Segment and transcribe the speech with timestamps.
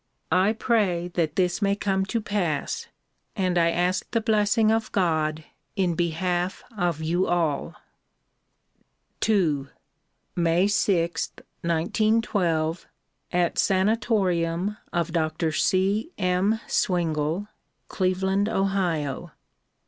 [0.31, 2.87] I pray that this may come to pass
[3.35, 5.43] and I ask the blessing of God
[5.75, 7.75] in behalf of you all.
[9.23, 9.67] II
[10.35, 11.29] 3Iay 6,
[11.61, 12.87] 1912,
[13.31, 15.51] at Sanatorium of Dr.
[15.51, 16.09] C.
[16.17, 16.59] M.
[16.67, 17.47] Sivingle,
[17.87, 19.31] Cleveland, Ohio.